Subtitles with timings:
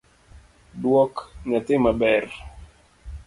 [0.81, 1.15] Duok
[1.49, 2.23] nyathi maber